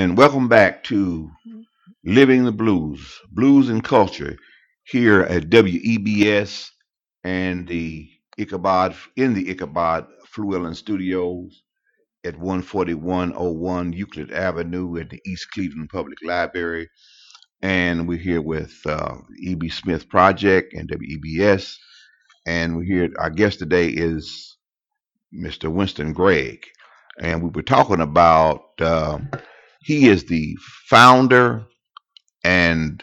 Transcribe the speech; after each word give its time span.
and 0.00 0.16
welcome 0.16 0.48
back 0.48 0.82
to 0.82 1.30
Living 2.06 2.46
the 2.46 2.52
Blues, 2.52 3.20
Blues 3.32 3.68
and 3.68 3.84
Culture, 3.84 4.34
here 4.84 5.20
at 5.20 5.50
WEBS 5.50 6.70
and 7.22 7.68
the 7.68 8.08
Ichabod 8.38 8.96
in 9.16 9.34
the 9.34 9.50
Ichabod 9.50 10.06
Flewellen 10.34 10.74
Studios 10.74 11.62
at 12.24 12.34
14101 12.34 13.92
Euclid 13.92 14.32
Avenue 14.32 14.96
at 14.96 15.10
the 15.10 15.20
East 15.26 15.50
Cleveland 15.50 15.90
Public 15.92 16.16
Library. 16.24 16.88
And 17.60 18.08
we're 18.08 18.16
here 18.16 18.40
with 18.40 18.74
uh, 18.86 19.16
E.B. 19.42 19.68
Smith 19.68 20.08
Project 20.08 20.72
and 20.72 20.88
WEBS. 20.88 21.76
And 22.46 22.74
we're 22.78 22.84
here, 22.84 23.10
our 23.18 23.28
guest 23.28 23.58
today 23.58 23.88
is 23.88 24.56
Mr. 25.34 25.70
Winston 25.70 26.14
Gregg. 26.14 26.64
And 27.20 27.42
we 27.42 27.50
were 27.50 27.60
talking 27.60 28.00
about, 28.00 28.62
um, 28.80 29.28
he 29.80 30.08
is 30.08 30.24
the 30.24 30.56
founder 30.86 31.66
and 32.44 33.02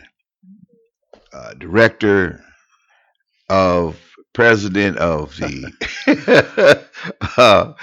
uh, 1.33 1.53
director 1.55 2.43
of 3.49 3.99
president 4.33 4.97
of 4.97 5.35
the 5.37 6.85
uh, 7.37 7.73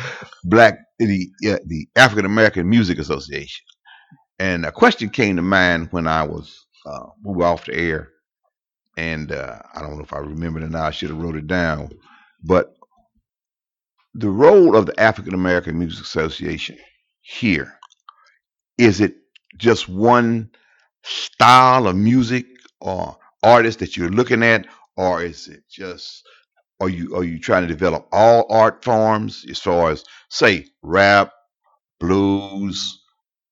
black 0.44 0.78
the 0.98 1.30
uh, 1.48 1.58
the 1.66 1.88
African 1.96 2.24
American 2.26 2.68
Music 2.68 2.98
Association. 2.98 3.64
And 4.38 4.66
a 4.66 4.72
question 4.72 5.10
came 5.10 5.36
to 5.36 5.42
mind 5.42 5.88
when 5.92 6.06
I 6.06 6.22
was 6.24 6.66
uh, 6.86 7.06
we 7.24 7.34
were 7.34 7.46
off 7.46 7.66
the 7.66 7.74
air, 7.74 8.10
and 8.96 9.32
uh, 9.32 9.58
I 9.74 9.80
don't 9.80 9.96
know 9.96 10.04
if 10.04 10.12
I 10.12 10.18
remember 10.18 10.60
it 10.60 10.64
or 10.64 10.68
not. 10.68 10.84
I 10.86 10.90
should 10.90 11.10
have 11.10 11.18
wrote 11.22 11.36
it 11.36 11.46
down. 11.46 11.90
But 12.44 12.74
the 14.14 14.30
role 14.30 14.76
of 14.76 14.86
the 14.86 14.98
African 15.00 15.34
American 15.34 15.78
Music 15.78 16.04
Association 16.04 16.78
here 17.22 17.78
is 18.78 19.01
it 19.01 19.16
just 19.56 19.88
one 19.88 20.51
style 21.02 21.87
of 21.87 21.96
music 21.96 22.46
or 22.80 23.16
artist 23.42 23.78
that 23.81 23.97
you're 23.97 24.11
looking 24.11 24.42
at, 24.42 24.66
or 24.97 25.22
is 25.22 25.48
it 25.48 25.62
just 25.70 26.27
are 26.81 26.89
you 26.89 27.14
are 27.16 27.25
you 27.25 27.39
trying 27.39 27.62
to 27.62 27.69
develop 27.69 28.08
all 28.12 28.47
art 28.50 28.84
forms 28.84 29.44
as 29.48 29.58
far 29.58 29.91
as 29.91 30.05
say 30.28 30.66
rap, 30.83 31.33
blues, 32.00 33.03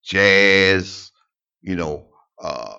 jazz, 0.03 1.11
you 1.61 1.75
know, 1.75 2.07
uh, 2.41 2.75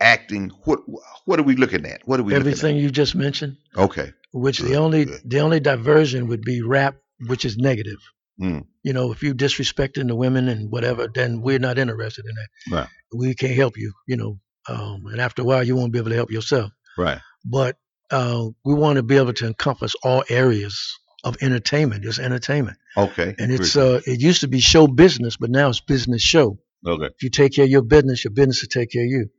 acting? 0.00 0.50
What 0.64 0.80
what 1.26 1.38
are 1.38 1.44
we 1.44 1.56
looking 1.56 1.86
at? 1.86 2.06
What 2.06 2.20
are 2.20 2.24
we 2.24 2.34
Everything 2.34 2.76
you 2.76 2.90
just 2.90 3.14
mentioned, 3.14 3.56
at? 3.76 3.82
Okay, 3.84 4.12
which 4.32 4.58
the 4.58 4.68
Good, 4.68 4.76
only 4.76 5.04
good. 5.04 5.20
the 5.24 5.40
only 5.40 5.60
diversion 5.60 6.26
would 6.28 6.42
be 6.42 6.62
rap, 6.62 6.96
which 7.26 7.44
is 7.44 7.56
negative. 7.56 7.98
Mm. 8.40 8.64
You 8.82 8.92
know, 8.92 9.12
if 9.12 9.22
you 9.22 9.34
disrespecting 9.34 10.08
the 10.08 10.14
women 10.16 10.48
and 10.48 10.70
whatever, 10.70 11.08
then 11.12 11.40
we're 11.42 11.58
not 11.58 11.78
interested 11.78 12.24
in 12.24 12.34
that. 12.34 12.76
Right. 12.76 12.88
We 13.12 13.34
can't 13.34 13.54
help 13.54 13.76
you. 13.76 13.92
You 14.06 14.16
know, 14.16 14.38
um, 14.68 15.06
and 15.06 15.20
after 15.20 15.42
a 15.42 15.44
while, 15.44 15.64
you 15.64 15.76
won't 15.76 15.92
be 15.92 15.98
able 15.98 16.10
to 16.10 16.16
help 16.16 16.30
yourself. 16.30 16.70
right, 16.96 17.18
But 17.44 17.76
uh, 18.10 18.46
we 18.64 18.74
want 18.74 18.96
to 18.96 19.02
be 19.02 19.16
able 19.16 19.32
to 19.34 19.46
encompass 19.46 19.94
all 20.02 20.24
areas 20.28 20.98
of 21.24 21.36
entertainment. 21.42 22.04
It's 22.04 22.18
entertainment, 22.18 22.76
okay, 22.96 23.34
and 23.38 23.50
it's 23.50 23.76
uh, 23.76 24.00
it 24.06 24.20
used 24.20 24.42
to 24.42 24.48
be 24.48 24.60
show 24.60 24.86
business, 24.86 25.36
but 25.36 25.50
now 25.50 25.68
it's 25.68 25.80
business 25.80 26.22
show. 26.22 26.58
okay, 26.86 27.06
if 27.06 27.22
you 27.22 27.30
take 27.30 27.54
care 27.54 27.64
of 27.64 27.70
your 27.70 27.82
business, 27.82 28.24
your 28.24 28.32
business 28.32 28.62
will 28.62 28.68
take 28.68 28.92
care 28.92 29.02
of 29.04 29.10
you. 29.10 29.30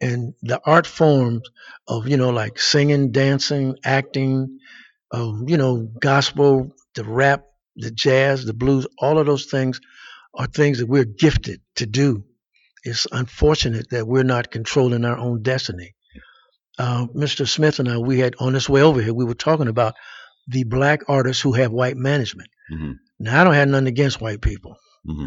And 0.00 0.34
the 0.42 0.60
art 0.64 0.86
forms 0.86 1.42
of, 1.88 2.08
you 2.08 2.16
know, 2.16 2.30
like 2.30 2.58
singing, 2.60 3.10
dancing, 3.10 3.76
acting, 3.84 4.60
um, 5.10 5.44
you 5.48 5.56
know, 5.56 5.88
gospel, 6.00 6.72
the 6.94 7.02
rap, 7.02 7.42
the 7.78 7.90
jazz, 7.90 8.44
the 8.44 8.54
blues, 8.54 8.86
all 8.98 9.18
of 9.18 9.26
those 9.26 9.46
things 9.46 9.80
are 10.34 10.46
things 10.46 10.78
that 10.78 10.86
we're 10.86 11.04
gifted 11.04 11.60
to 11.76 11.86
do. 11.86 12.24
It's 12.84 13.06
unfortunate 13.10 13.90
that 13.90 14.06
we're 14.06 14.24
not 14.24 14.50
controlling 14.50 15.04
our 15.04 15.16
own 15.18 15.42
destiny. 15.42 15.94
Uh, 16.78 17.06
Mr. 17.14 17.46
Smith 17.48 17.78
and 17.80 17.88
I, 17.88 17.98
we 17.98 18.18
had 18.20 18.34
on 18.38 18.52
this 18.52 18.68
way 18.68 18.82
over 18.82 19.00
here, 19.02 19.12
we 19.14 19.24
were 19.24 19.34
talking 19.34 19.68
about 19.68 19.94
the 20.46 20.64
black 20.64 21.02
artists 21.08 21.42
who 21.42 21.52
have 21.52 21.72
white 21.72 21.96
management. 21.96 22.50
hmm 22.70 22.92
Now, 23.18 23.40
I 23.40 23.44
don't 23.44 23.54
have 23.54 23.68
nothing 23.68 23.88
against 23.88 24.20
white 24.20 24.40
people. 24.40 24.76
hmm 25.04 25.26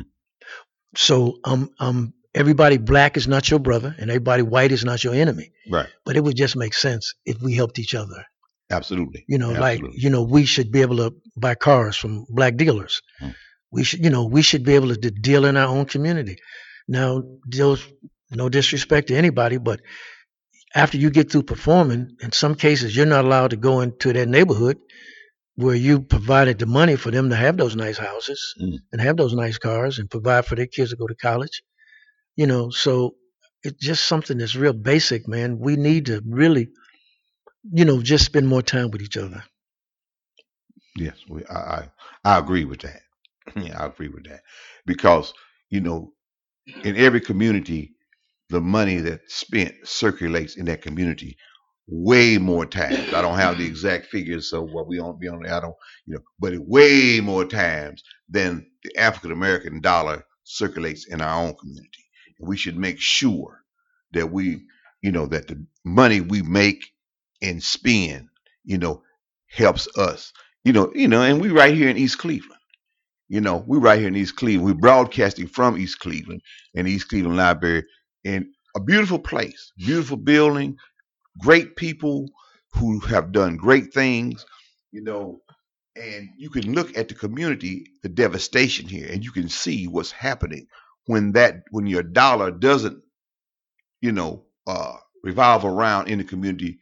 So 0.96 1.38
um 1.44 1.70
um 1.80 2.14
everybody 2.34 2.78
black 2.78 3.18
is 3.18 3.28
not 3.28 3.50
your 3.50 3.60
brother 3.60 3.94
and 4.00 4.10
everybody 4.10 4.44
white 4.44 4.72
is 4.72 4.84
not 4.86 5.04
your 5.04 5.14
enemy. 5.14 5.52
right, 5.70 5.90
But 6.06 6.16
it 6.16 6.24
would 6.24 6.38
just 6.38 6.56
make 6.56 6.74
sense 6.74 7.14
if 7.26 7.42
we 7.42 7.54
helped 7.56 7.80
each 7.80 7.94
other. 7.96 8.26
Absolutely, 8.72 9.26
You 9.28 9.38
know, 9.38 9.52
like 9.52 9.82
you 9.94 10.10
know, 10.10 10.24
we 10.24 10.46
should 10.46 10.72
be 10.72 10.82
able 10.82 10.98
to 10.98 11.14
buy 11.36 11.56
cars 11.56 11.96
from 11.98 12.26
black 12.30 12.56
dealers. 12.58 13.02
Mm. 13.22 13.36
We 13.72 13.84
should, 13.84 14.04
you 14.04 14.10
know, 14.10 14.26
we 14.26 14.42
should 14.42 14.64
be 14.66 14.76
able 14.76 14.90
to 14.96 15.12
deal 15.12 15.46
in 15.46 15.58
our 15.58 15.68
own 15.68 15.86
community. 15.86 16.38
Now, 16.88 17.24
those 17.48 17.86
no 18.32 18.50
disrespect 18.50 19.08
to 19.10 19.16
anybody, 19.16 19.58
but 19.58 19.82
after 20.76 20.98
you 20.98 21.10
get 21.10 21.32
through 21.32 21.44
performing, 21.44 22.16
in 22.22 22.32
some 22.32 22.56
cases 22.56 22.96
you're 22.96 23.06
not 23.06 23.26
allowed 23.26 23.50
to 23.52 23.58
go 23.58 23.82
into 23.82 24.14
that 24.14 24.28
neighborhood 24.30 24.78
where 25.56 25.76
you 25.76 26.02
provided 26.02 26.60
the 26.60 26.66
money 26.66 26.96
for 26.96 27.12
them 27.12 27.30
to 27.30 27.36
have 27.36 27.58
those 27.58 27.76
nice 27.76 27.98
houses 27.98 28.56
Mm. 28.62 28.78
and 28.92 29.02
have 29.02 29.18
those 29.18 29.34
nice 29.34 29.58
cars 29.58 30.00
and 30.00 30.10
provide 30.10 30.46
for 30.46 30.56
their 30.56 30.68
kids 30.68 30.92
to 30.92 30.96
go 30.96 31.08
to 31.08 31.16
college. 31.16 31.62
You 32.36 32.48
know, 32.48 32.70
so 32.70 33.16
it's 33.64 33.78
just 33.78 34.06
something 34.08 34.38
that's 34.38 34.56
real 34.56 34.74
basic, 34.74 35.28
man. 35.28 35.60
We 35.60 35.76
need 35.76 36.06
to 36.08 36.22
really, 36.26 36.70
you 37.64 37.86
know, 37.86 38.02
just 38.02 38.26
spend 38.26 38.48
more 38.48 38.62
time 38.62 38.92
with 38.92 39.02
each 39.02 39.18
other. 39.18 39.44
Yes, 40.98 41.18
we, 41.30 41.46
I, 41.46 41.56
I 41.56 41.90
I 42.26 42.40
agree 42.40 42.66
with 42.66 42.82
that. 42.82 43.02
Yeah, 43.58 43.82
I 43.82 43.88
agree 43.88 44.08
with 44.10 44.26
that 44.26 44.42
because 44.86 45.34
you 45.70 45.82
know, 45.82 46.14
in 46.84 46.98
every 46.98 47.22
community, 47.22 47.94
the 48.50 48.62
money 48.62 48.98
that's 48.98 49.36
spent 49.36 49.76
circulates 49.86 50.58
in 50.58 50.66
that 50.66 50.82
community 50.82 51.38
way 51.88 52.38
more 52.38 52.66
times. 52.66 53.14
I 53.14 53.22
don't 53.22 53.38
have 53.38 53.58
the 53.58 53.66
exact 53.68 54.08
figures, 54.08 54.50
so 54.50 54.62
what 54.64 54.88
we 54.88 54.98
don't 54.98 55.20
be 55.20 55.28
on. 55.28 55.46
I 55.48 55.60
don't, 55.60 55.76
you 56.06 56.16
know, 56.16 56.22
but 56.40 56.54
it 56.54 56.62
way 56.68 57.20
more 57.22 57.46
times 57.46 58.04
than 58.30 58.68
the 58.84 58.98
African 58.98 59.32
American 59.32 59.82
dollar 59.82 60.26
circulates 60.44 61.08
in 61.08 61.22
our 61.22 61.44
own 61.44 61.56
community. 61.56 62.06
And 62.40 62.48
we 62.48 62.58
should 62.58 62.78
make 62.78 63.00
sure 63.00 63.62
that 64.14 64.32
we, 64.32 64.66
you 65.02 65.12
know, 65.12 65.28
that 65.28 65.48
the 65.48 65.66
money 65.86 66.22
we 66.22 66.42
make 66.44 66.86
and 67.42 67.62
spend, 67.62 68.30
you 68.64 68.78
know, 68.78 69.04
helps 69.48 69.88
us. 69.98 70.34
You 70.64 70.74
know, 70.74 70.92
you 70.94 71.08
know, 71.08 71.22
and 71.22 71.42
we 71.42 71.50
right 71.50 71.74
here 71.74 71.90
in 71.90 71.98
East 71.98 72.20
Cleveland. 72.20 72.62
You 73.30 73.42
know, 73.42 73.64
we 73.66 73.78
right 73.78 74.00
here 74.00 74.10
in 74.10 74.16
East 74.16 74.36
Cleveland. 74.36 74.66
We're 74.66 74.82
broadcasting 74.82 75.48
from 75.48 75.78
East 75.78 76.00
Cleveland 76.00 76.42
and 76.76 76.88
East 76.88 77.10
Cleveland 77.10 77.38
Library 77.38 77.84
in 78.24 78.52
a 78.76 78.80
beautiful 78.80 79.20
place, 79.20 79.72
beautiful 79.78 80.18
building, 80.18 80.78
great 81.40 81.76
people 81.76 82.30
who 82.74 83.00
have 83.00 83.32
done 83.32 83.58
great 83.58 83.94
things, 83.94 84.46
you 84.92 85.02
know, 85.02 85.42
and 85.96 86.30
you 86.38 86.50
can 86.50 86.74
look 86.74 86.98
at 86.98 87.08
the 87.08 87.14
community, 87.14 87.86
the 88.04 88.10
devastation 88.10 88.88
here, 88.88 89.08
and 89.12 89.24
you 89.24 89.32
can 89.32 89.50
see 89.50 89.88
what's 89.88 90.12
happening 90.12 90.68
when 91.06 91.34
that 91.34 91.64
when 91.72 91.88
your 91.88 92.04
dollar 92.04 92.52
doesn't, 92.52 93.02
you 94.02 94.12
know, 94.12 94.46
uh, 94.68 94.96
revolve 95.24 95.66
around 95.66 96.08
in 96.08 96.18
the 96.18 96.24
community 96.24 96.80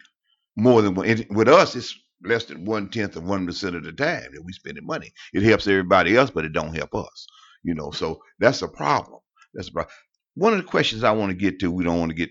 more 0.60 0.82
than 0.82 0.96
one. 0.96 1.26
With 1.32 1.48
us, 1.48 1.76
it's 1.76 1.98
less 2.24 2.46
than 2.46 2.66
one 2.66 2.90
tenth 2.90 3.16
of 3.16 3.24
one 3.24 3.46
percent 3.46 3.76
of 3.76 3.84
the 3.84 3.92
time 3.92 4.30
that 4.34 4.44
we 4.44 4.54
spend 4.54 4.76
spending 4.76 4.86
money. 4.86 5.12
It 5.34 5.44
helps 5.44 5.68
everybody 5.68 6.16
else, 6.16 6.30
but 6.30 6.46
it 6.46 6.54
don't 6.54 6.76
help 6.76 6.94
us. 6.96 7.28
You 7.64 7.76
know, 7.76 7.92
so 7.92 8.22
that's 8.40 8.62
a 8.62 8.68
problem. 8.68 9.20
That's 9.54 9.70
a 9.70 9.74
problem. 9.74 9.94
One 10.36 10.54
of 10.54 10.60
the 10.60 10.68
questions 10.68 11.04
I 11.04 11.12
want 11.12 11.32
to 11.32 11.36
get 11.36 11.60
to, 11.60 11.72
we 11.72 11.84
don't 11.84 12.00
want 12.00 12.12
to 12.12 12.16
get 12.16 12.30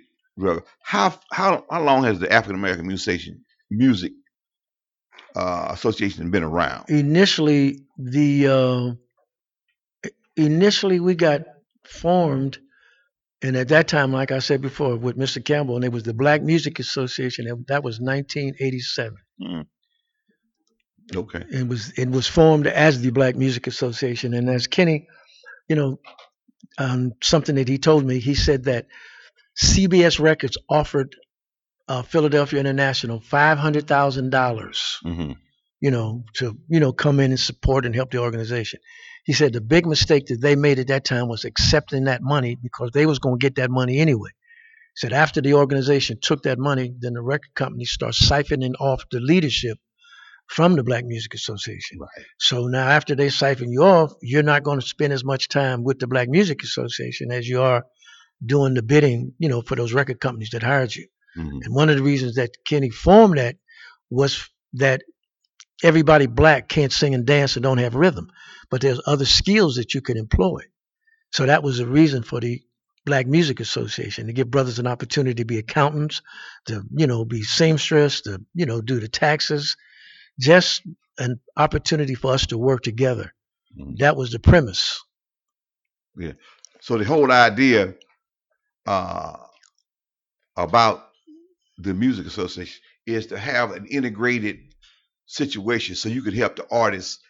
how 0.82 1.18
how 1.32 1.64
how 1.70 1.82
long 1.82 2.04
has 2.04 2.18
the 2.20 2.32
African 2.32 2.56
American 2.56 2.86
Music 2.86 3.34
Music 3.70 4.12
uh, 5.34 5.68
Association 5.70 6.30
been 6.30 6.42
around? 6.42 6.88
Initially, 6.88 7.84
the 7.98 8.46
uh, 8.46 10.10
initially 10.36 11.00
we 11.00 11.14
got 11.14 11.42
formed, 11.84 12.58
and 13.42 13.56
at 13.56 13.68
that 13.68 13.88
time, 13.88 14.12
like 14.12 14.32
I 14.32 14.40
said 14.40 14.60
before, 14.60 14.96
with 14.96 15.16
Mr. 15.16 15.44
Campbell, 15.44 15.76
and 15.76 15.84
it 15.84 15.92
was 15.92 16.02
the 16.02 16.14
Black 16.14 16.42
Music 16.42 16.78
Association. 16.78 17.46
and 17.46 17.66
That 17.68 17.84
was 17.84 18.00
1987. 18.00 19.16
Okay. 21.14 21.44
It 21.50 21.66
was 21.68 21.90
it 21.96 22.10
was 22.10 22.26
formed 22.26 22.66
as 22.66 23.00
the 23.00 23.10
Black 23.10 23.36
Music 23.36 23.66
Association, 23.66 24.34
and 24.34 24.50
as 24.50 24.66
Kenny, 24.66 25.06
you 25.68 25.76
know, 25.76 26.00
um, 26.78 27.12
something 27.22 27.54
that 27.56 27.68
he 27.68 27.78
told 27.78 28.04
me, 28.04 28.18
he 28.18 28.34
said 28.34 28.64
that 28.64 28.86
CBS 29.62 30.20
Records 30.20 30.58
offered 30.68 31.14
uh, 31.88 32.02
Philadelphia 32.02 32.60
International 32.60 33.20
five 33.20 33.58
hundred 33.58 33.86
thousand 33.86 34.30
dollars, 34.30 34.98
hmm 35.02 35.32
you 35.80 35.92
know, 35.92 36.24
to 36.34 36.58
you 36.68 36.80
know 36.80 36.92
come 36.92 37.20
in 37.20 37.30
and 37.30 37.40
support 37.40 37.86
and 37.86 37.94
help 37.94 38.10
the 38.10 38.18
organization. 38.18 38.80
He 39.28 39.34
said 39.34 39.52
the 39.52 39.60
big 39.60 39.84
mistake 39.86 40.24
that 40.28 40.40
they 40.40 40.56
made 40.56 40.78
at 40.78 40.86
that 40.86 41.04
time 41.04 41.28
was 41.28 41.44
accepting 41.44 42.04
that 42.04 42.22
money 42.22 42.56
because 42.56 42.92
they 42.94 43.04
was 43.04 43.18
going 43.18 43.38
to 43.38 43.44
get 43.44 43.56
that 43.56 43.70
money 43.70 43.98
anyway. 43.98 44.30
He 44.30 45.00
said 45.06 45.12
after 45.12 45.42
the 45.42 45.52
organization 45.52 46.16
took 46.18 46.44
that 46.44 46.58
money, 46.58 46.94
then 46.98 47.12
the 47.12 47.20
record 47.20 47.52
company 47.54 47.84
starts 47.84 48.26
siphoning 48.26 48.72
off 48.80 49.04
the 49.10 49.20
leadership 49.20 49.76
from 50.46 50.76
the 50.76 50.82
Black 50.82 51.04
Music 51.04 51.34
Association. 51.34 51.98
Right. 52.00 52.24
So 52.38 52.68
now 52.68 52.88
after 52.88 53.14
they 53.14 53.28
siphon 53.28 53.70
you 53.70 53.82
off, 53.82 54.14
you're 54.22 54.42
not 54.42 54.62
going 54.62 54.80
to 54.80 54.86
spend 54.86 55.12
as 55.12 55.24
much 55.24 55.50
time 55.50 55.84
with 55.84 55.98
the 55.98 56.06
Black 56.06 56.30
Music 56.30 56.62
Association 56.62 57.30
as 57.30 57.46
you 57.46 57.60
are 57.60 57.84
doing 58.46 58.72
the 58.72 58.82
bidding, 58.82 59.34
you 59.38 59.50
know, 59.50 59.60
for 59.60 59.76
those 59.76 59.92
record 59.92 60.20
companies 60.20 60.48
that 60.52 60.62
hired 60.62 60.96
you. 60.96 61.06
Mhm. 61.36 61.66
And 61.66 61.74
one 61.74 61.90
of 61.90 61.98
the 61.98 62.02
reasons 62.02 62.36
that 62.36 62.52
Kenny 62.66 62.88
formed 62.88 63.36
that 63.36 63.56
was 64.08 64.48
that 64.72 65.02
everybody 65.82 66.26
black 66.26 66.68
can't 66.68 66.92
sing 66.92 67.14
and 67.14 67.26
dance 67.26 67.56
and 67.56 67.62
don't 67.62 67.78
have 67.78 67.94
rhythm, 67.94 68.30
but 68.70 68.80
there's 68.80 69.00
other 69.06 69.24
skills 69.24 69.76
that 69.76 69.94
you 69.94 70.00
can 70.00 70.16
employ. 70.16 70.60
So 71.32 71.46
that 71.46 71.62
was 71.62 71.78
the 71.78 71.86
reason 71.86 72.22
for 72.22 72.40
the 72.40 72.62
Black 73.04 73.26
Music 73.26 73.60
Association 73.60 74.26
to 74.26 74.32
give 74.32 74.50
brothers 74.50 74.78
an 74.78 74.86
opportunity 74.86 75.34
to 75.36 75.44
be 75.44 75.58
accountants, 75.58 76.20
to 76.66 76.82
you 76.94 77.06
know 77.06 77.24
be 77.24 77.42
seamstress, 77.42 78.22
to 78.22 78.40
you 78.54 78.66
know 78.66 78.80
do 78.80 79.00
the 79.00 79.08
taxes, 79.08 79.76
just 80.38 80.82
an 81.18 81.40
opportunity 81.56 82.14
for 82.14 82.32
us 82.32 82.46
to 82.46 82.58
work 82.58 82.82
together. 82.82 83.32
Mhm. 83.78 83.98
That 83.98 84.16
was 84.16 84.30
the 84.30 84.38
premise. 84.38 85.00
Yeah. 86.16 86.32
So 86.80 86.98
the 86.98 87.04
whole 87.04 87.30
idea 87.32 87.94
uh, 88.86 89.36
about 90.56 91.08
the 91.78 91.94
music 91.94 92.26
association 92.26 92.82
is 93.06 93.26
to 93.26 93.38
have 93.38 93.72
an 93.72 93.86
integrated 93.86 94.67
situation 95.28 95.94
so 95.94 96.08
you 96.08 96.22
could 96.22 96.34
help 96.34 96.56
the 96.56 96.66
artist 96.70 97.20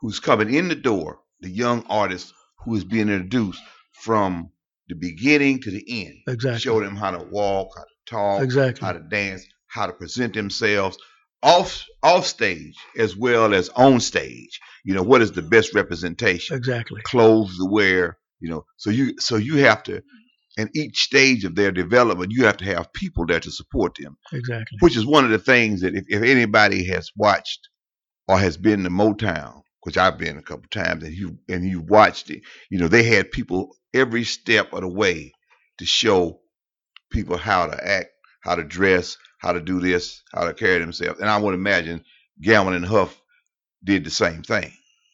who's 0.00 0.20
coming 0.20 0.54
in 0.54 0.68
the 0.68 0.76
door, 0.76 1.20
the 1.40 1.50
young 1.50 1.84
artist 1.88 2.32
who 2.64 2.76
is 2.76 2.84
being 2.84 3.08
introduced 3.08 3.60
from 3.92 4.50
the 4.88 4.94
beginning 4.94 5.60
to 5.60 5.70
the 5.70 5.84
end. 6.06 6.16
Exactly. 6.28 6.60
Show 6.60 6.80
them 6.80 6.96
how 6.96 7.10
to 7.12 7.24
walk, 7.24 7.68
how 7.76 7.82
to 7.82 7.88
talk, 8.06 8.42
Exactly. 8.44 8.86
how 8.86 8.92
to 8.92 9.00
dance, 9.00 9.44
how 9.66 9.86
to 9.86 9.92
present 9.92 10.34
themselves 10.34 10.98
off 11.42 11.84
off 12.02 12.26
stage 12.26 12.76
as 12.98 13.16
well 13.16 13.54
as 13.54 13.68
on 13.70 14.00
stage. 14.00 14.60
You 14.84 14.94
know, 14.94 15.02
what 15.02 15.22
is 15.22 15.32
the 15.32 15.42
best 15.42 15.74
representation? 15.74 16.56
Exactly. 16.56 17.00
clothes 17.02 17.58
to 17.58 17.66
wear, 17.66 18.18
you 18.40 18.50
know. 18.50 18.64
So 18.76 18.90
you 18.90 19.18
so 19.18 19.36
you 19.36 19.56
have 19.58 19.82
to 19.84 20.02
in 20.56 20.70
each 20.74 21.02
stage 21.02 21.44
of 21.44 21.54
their 21.54 21.70
development, 21.70 22.32
you 22.32 22.44
have 22.44 22.56
to 22.58 22.64
have 22.64 22.92
people 22.92 23.26
there 23.26 23.40
to 23.40 23.50
support 23.50 23.96
them, 24.00 24.16
Exactly. 24.32 24.78
which 24.80 24.96
is 24.96 25.06
one 25.06 25.24
of 25.24 25.30
the 25.30 25.38
things 25.38 25.82
that 25.82 25.94
if, 25.94 26.04
if 26.08 26.22
anybody 26.22 26.84
has 26.86 27.10
watched 27.16 27.68
or 28.28 28.38
has 28.38 28.56
been 28.56 28.82
to 28.84 28.90
Motown, 28.90 29.62
which 29.82 29.96
I've 29.96 30.18
been 30.18 30.38
a 30.38 30.42
couple 30.42 30.68
times, 30.70 31.04
and 31.04 31.14
you 31.14 31.38
and 31.48 31.64
you 31.64 31.80
watched 31.80 32.30
it, 32.30 32.42
you 32.70 32.78
know, 32.78 32.88
they 32.88 33.04
had 33.04 33.30
people 33.30 33.76
every 33.94 34.24
step 34.24 34.72
of 34.72 34.80
the 34.80 34.88
way 34.88 35.32
to 35.78 35.86
show 35.86 36.40
people 37.10 37.36
how 37.36 37.66
to 37.66 37.86
act, 37.88 38.08
how 38.42 38.54
to 38.54 38.64
dress, 38.64 39.16
how 39.40 39.52
to 39.52 39.60
do 39.60 39.80
this, 39.80 40.22
how 40.32 40.44
to 40.44 40.54
carry 40.54 40.78
themselves. 40.78 41.20
And 41.20 41.30
I 41.30 41.38
would 41.38 41.54
imagine 41.54 42.04
Gamble 42.40 42.72
and 42.72 42.84
Huff 42.84 43.20
did 43.84 44.04
the 44.04 44.10
same 44.10 44.42
thing. 44.42 44.72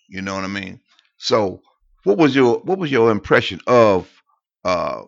You 0.09 0.23
know 0.23 0.35
what 0.35 0.45
I 0.45 0.49
mean? 0.49 0.81
So 1.19 1.63
what 2.05 2.19
was 2.19 2.35
your 2.35 2.59
what 2.61 2.79
was 2.79 2.91
your 2.91 3.11
impression 3.11 3.61
of 3.67 4.11
uh 4.65 5.03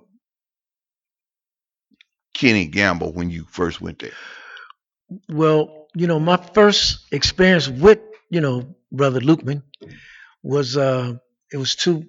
Kenny 2.35 2.67
Gamble 2.67 3.13
when 3.13 3.31
you 3.31 3.45
first 3.51 3.81
went 3.81 4.01
there? 4.01 4.13
Well, 5.29 5.89
you 5.95 6.07
know, 6.07 6.19
my 6.19 6.37
first 6.55 7.07
experience 7.13 7.69
with, 7.69 8.01
you 8.31 8.41
know, 8.41 8.75
Brother 8.93 9.21
Luqman 9.21 9.63
was 10.43 10.77
uh 10.77 11.15
it 11.53 11.57
was 11.59 11.77
two 11.77 12.05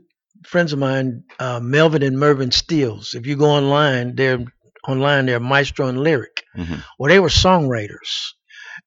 friends 0.46 0.74
of 0.74 0.80
mine, 0.80 1.24
uh, 1.40 1.60
Melvin 1.62 2.04
and 2.04 2.20
Mervin 2.20 2.52
Steals. 2.52 3.16
If 3.16 3.26
you 3.28 3.36
go 3.36 3.50
online, 3.50 4.16
they're 4.16 4.44
online, 4.88 5.26
they're 5.28 5.40
Maestro 5.40 5.88
and 5.88 6.00
Lyric. 6.02 6.44
Mhm. 6.58 6.84
Well, 7.00 7.10
they 7.10 7.20
were 7.20 7.30
songwriters. 7.30 8.34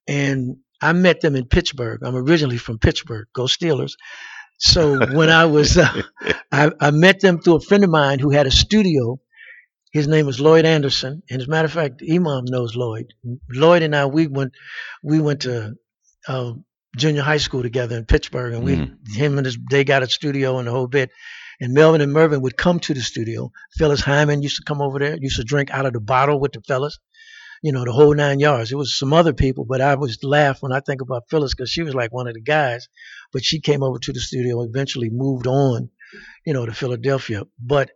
And 0.09 0.59
I 0.83 0.93
met 0.93 1.21
them 1.21 1.37
in 1.37 1.47
Pittsburgh. 1.47 2.01
I'm 2.05 2.17
originally 2.17 2.59
from 2.59 2.79
Pittsburgh. 2.79 3.29
Go 3.35 3.45
Steelers. 3.45 3.93
So 4.59 5.15
when 5.15 5.31
I 5.31 5.47
was, 5.47 5.79
uh, 5.79 6.03
I, 6.53 6.71
I 6.81 6.91
met 6.91 7.21
them 7.21 7.41
through 7.41 7.57
a 7.57 7.61
friend 7.61 7.85
of 7.85 7.91
mine 7.91 8.19
who 8.19 8.31
had 8.31 8.47
a 8.47 8.51
studio. 8.51 9.19
His 9.93 10.07
name 10.07 10.27
was 10.27 10.41
Lloyd 10.41 10.65
Anderson, 10.65 11.23
and 11.31 11.41
as 11.41 11.49
a 11.49 11.51
matter 11.51 11.67
of 11.67 11.73
fact, 11.73 12.03
Imam 12.09 12.45
knows 12.47 12.77
Lloyd. 12.77 13.15
Lloyd 13.51 13.83
and 13.83 13.97
I, 13.97 14.07
we 14.07 14.27
went, 14.27 14.53
we 15.03 15.21
went 15.21 15.43
to 15.43 15.75
uh, 16.27 16.53
junior 16.97 17.23
high 17.23 17.39
school 17.39 17.63
together 17.63 17.97
in 17.97 18.05
Pittsburgh, 18.05 18.55
and 18.55 18.65
we, 18.65 18.77
Mhm. 18.77 18.97
him 19.15 19.39
and 19.39 19.47
his, 19.47 19.59
they 19.71 19.85
got 19.85 20.03
a 20.03 20.09
studio 20.09 20.59
and 20.59 20.69
the 20.69 20.73
whole 20.73 20.89
bit. 20.89 21.11
And 21.61 21.73
Melvin 21.75 22.01
and 22.03 22.13
Mervin 22.13 22.43
would 22.43 22.57
come 22.57 22.79
to 22.81 22.95
the 22.95 23.01
studio. 23.01 23.51
Phyllis 23.79 24.01
Hyman 24.01 24.43
used 24.43 24.57
to 24.57 24.63
come 24.63 24.81
over 24.81 24.99
there, 24.99 25.17
used 25.21 25.37
to 25.37 25.45
drink 25.45 25.71
out 25.71 25.87
of 25.87 25.93
the 25.93 26.01
bottle 26.01 26.39
with 26.39 26.53
the 26.53 26.61
fellas 26.61 26.99
you 27.63 27.73
know, 27.73 27.85
the 27.85 27.93
whole 27.93 28.15
nine 28.15 28.39
yards. 28.39 28.71
It 28.71 28.77
was 28.77 28.97
some 28.97 29.13
other 29.13 29.33
people, 29.33 29.65
but 29.65 29.81
I 29.81 29.93
always 29.95 30.23
laugh 30.23 30.63
when 30.63 30.73
I 30.73 30.81
think 30.81 31.01
about 31.01 31.25
Phyllis 31.29 31.55
because 31.55 31.71
she 31.71 31.83
was 31.83 31.95
like 31.95 32.13
one 32.13 32.29
of 32.29 32.35
the 32.35 32.41
guys. 32.41 32.89
But 33.33 33.45
she 33.45 33.61
came 33.61 33.83
over 33.83 33.99
to 33.99 34.13
the 34.13 34.21
studio, 34.21 34.63
eventually 34.63 35.11
moved 35.11 35.47
on, 35.47 35.91
you 36.47 36.53
know, 36.53 36.65
to 36.67 36.73
Philadelphia. 36.73 37.43
But 37.61 37.91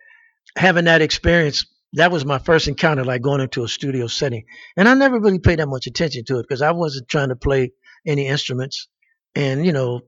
having 0.57 0.87
that 0.87 1.03
experience, 1.03 1.65
that 1.95 2.11
was 2.11 2.25
my 2.25 2.39
first 2.39 2.69
encounter, 2.69 3.05
like 3.05 3.23
going 3.23 3.41
into 3.41 3.65
a 3.65 3.69
studio 3.69 4.07
setting. 4.07 4.45
And 4.77 4.89
I 4.89 4.95
never 4.95 5.21
really 5.21 5.39
paid 5.39 5.59
that 5.59 5.69
much 5.69 5.87
attention 5.87 6.25
to 6.27 6.39
it 6.39 6.45
because 6.49 6.63
I 6.63 6.73
wasn't 6.73 7.09
trying 7.09 7.29
to 7.29 7.37
play 7.37 7.73
any 8.07 8.27
instruments 8.27 8.89
and, 9.35 9.65
you 9.65 9.73
know, 9.73 10.01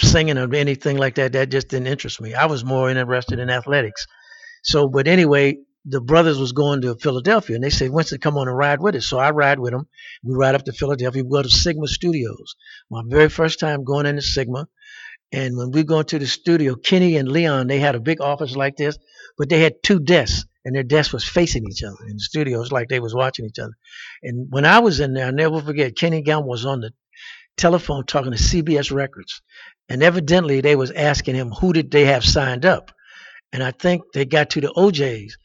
singing 0.00 0.38
or 0.38 0.54
anything 0.54 0.96
like 0.96 1.16
that. 1.16 1.32
That 1.32 1.50
just 1.50 1.68
didn't 1.68 1.88
interest 1.88 2.20
me. 2.20 2.34
I 2.34 2.46
was 2.46 2.64
more 2.64 2.90
interested 2.90 3.38
in 3.38 3.50
athletics. 3.50 4.06
So, 4.62 4.88
but 4.88 5.08
anyway, 5.08 5.58
the 5.84 6.00
brothers 6.00 6.38
was 6.38 6.52
going 6.52 6.82
to 6.82 6.94
Philadelphia 6.94 7.56
and 7.56 7.64
they 7.64 7.70
said, 7.70 7.90
Winston, 7.90 8.20
come 8.20 8.36
on 8.36 8.48
and 8.48 8.56
ride 8.56 8.80
with 8.80 8.94
us. 8.94 9.06
So 9.06 9.18
I 9.18 9.30
ride 9.30 9.58
with 9.58 9.72
them. 9.72 9.88
We 10.22 10.34
ride 10.34 10.54
up 10.54 10.64
to 10.64 10.72
Philadelphia. 10.72 11.22
We 11.24 11.30
go 11.30 11.42
to 11.42 11.48
Sigma 11.48 11.88
Studios. 11.88 12.54
My 12.90 13.02
very 13.06 13.28
first 13.28 13.58
time 13.58 13.84
going 13.84 14.06
into 14.06 14.22
Sigma. 14.22 14.68
And 15.32 15.56
when 15.56 15.70
we 15.70 15.84
go 15.84 16.00
into 16.00 16.18
the 16.18 16.26
studio, 16.26 16.74
Kenny 16.74 17.16
and 17.16 17.28
Leon, 17.28 17.66
they 17.68 17.78
had 17.78 17.94
a 17.94 18.00
big 18.00 18.20
office 18.20 18.54
like 18.54 18.76
this, 18.76 18.98
but 19.38 19.48
they 19.48 19.60
had 19.60 19.82
two 19.82 20.00
desks 20.00 20.44
and 20.64 20.74
their 20.74 20.82
desks 20.82 21.12
was 21.12 21.24
facing 21.24 21.64
each 21.68 21.82
other 21.82 21.96
in 22.06 22.14
the 22.14 22.20
studio. 22.20 22.58
It 22.58 22.60
was 22.60 22.72
like 22.72 22.88
they 22.88 23.00
was 23.00 23.14
watching 23.14 23.46
each 23.46 23.58
other. 23.58 23.72
And 24.22 24.46
when 24.50 24.64
I 24.64 24.80
was 24.80 25.00
in 25.00 25.14
there, 25.14 25.26
I'll 25.26 25.32
never 25.32 25.60
forget, 25.60 25.96
Kenny 25.96 26.22
Gamble 26.22 26.48
was 26.48 26.66
on 26.66 26.80
the 26.80 26.92
telephone 27.56 28.04
talking 28.04 28.32
to 28.32 28.38
CBS 28.38 28.92
Records. 28.92 29.42
And 29.88 30.02
evidently 30.02 30.60
they 30.60 30.76
was 30.76 30.90
asking 30.90 31.34
him 31.34 31.50
who 31.50 31.72
did 31.72 31.90
they 31.90 32.06
have 32.06 32.24
signed 32.24 32.64
up. 32.64 32.92
And 33.52 33.62
I 33.62 33.72
think 33.72 34.02
they 34.14 34.24
got 34.24 34.50
to 34.50 34.60
the 34.60 34.72
O'Jays. 34.76 35.36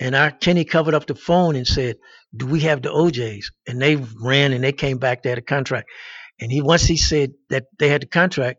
And 0.00 0.16
our 0.16 0.30
Kenny 0.30 0.64
covered 0.64 0.94
up 0.94 1.06
the 1.06 1.14
phone 1.14 1.54
and 1.54 1.66
said, 1.66 1.96
"Do 2.36 2.46
we 2.46 2.60
have 2.60 2.82
the 2.82 2.90
O'Jays?" 2.90 3.52
And 3.68 3.80
they 3.80 3.94
ran 3.96 4.52
and 4.52 4.64
they 4.64 4.72
came 4.72 4.98
back. 4.98 5.22
They 5.22 5.28
had 5.28 5.38
a 5.38 5.42
contract. 5.42 5.88
And 6.40 6.50
he 6.50 6.60
once 6.60 6.82
he 6.82 6.96
said 6.96 7.34
that 7.50 7.66
they 7.78 7.88
had 7.88 8.02
the 8.02 8.06
contract, 8.06 8.58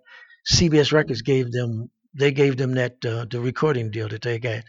CBS 0.49 0.93
Records 0.93 1.21
gave 1.21 1.51
them 1.51 1.89
they 2.13 2.31
gave 2.31 2.55
them 2.55 2.75
that 2.75 3.03
uh, 3.05 3.25
the 3.29 3.41
recording 3.41 3.91
deal 3.91 4.07
that 4.07 4.21
they 4.21 4.39
got. 4.39 4.63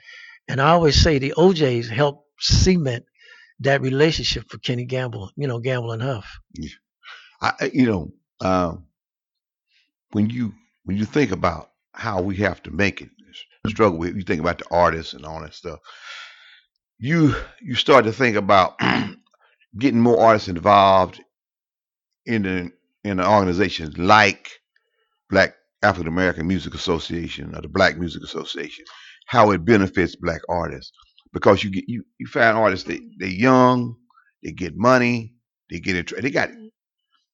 And 0.49 0.61
I 0.61 0.71
always 0.71 1.01
say 1.01 1.19
the 1.19 1.35
O'Jays 1.37 1.89
helped 1.89 2.27
cement 2.41 3.05
that 3.61 3.81
relationship 3.81 4.51
for 4.51 4.59
Kenny 4.59 4.85
Gamble, 4.85 5.31
you 5.37 5.47
know, 5.47 5.59
Gamble 5.61 5.93
and 5.93 6.03
Huff. 6.03 6.39
I, 7.41 7.53
I- 7.61 7.71
you 7.73 7.87
know, 7.87 8.13
um, 8.41 8.87
when 10.13 10.31
you 10.31 10.53
when 10.85 10.97
you 10.97 11.05
think 11.05 11.33
about 11.33 11.71
how 11.93 12.21
we 12.23 12.37
have 12.37 12.63
to 12.65 12.71
make 12.71 13.01
it, 13.01 13.11
struggle 13.69 13.99
with, 13.99 14.17
you 14.17 14.23
think 14.23 14.41
about 14.41 14.59
the 14.59 14.67
artists 14.71 15.15
and 15.15 15.25
all 15.25 15.41
that 15.41 15.55
stuff. 15.55 15.79
You 16.99 17.35
you 17.63 17.75
start 17.75 18.05
to 18.05 18.13
think 18.13 18.37
about 18.37 18.79
getting 19.79 20.01
more 20.01 20.21
artists 20.21 20.49
involved 20.49 21.23
in 22.27 22.43
the 22.43 22.73
in 23.05 23.19
the 23.19 23.29
organizations 23.29 23.99
like 23.99 24.51
Black 25.31 25.55
African 25.83 26.09
American 26.09 26.47
Music 26.47 26.75
Association 26.75 27.55
or 27.55 27.63
the 27.63 27.69
Black 27.69 27.99
Music 27.99 28.23
Association, 28.23 28.85
how 29.27 29.51
it 29.51 29.65
benefits 29.65 30.17
black 30.17 30.41
artists 30.49 30.93
because 31.33 31.65
you 31.65 31.71
get 31.71 31.85
you 31.89 32.05
you 32.19 32.27
find 32.27 32.57
artists 32.57 32.87
that 32.89 33.01
they're 33.19 33.29
young, 33.29 33.97
they 34.43 34.53
get 34.53 34.77
money, 34.77 35.35
they 35.71 35.81
get 35.81 35.97
it, 35.97 36.23
they 36.23 36.31
got 36.31 36.51